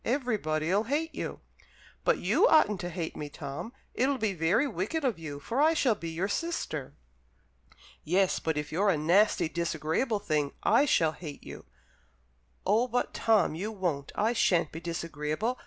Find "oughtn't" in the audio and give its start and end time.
2.47-2.79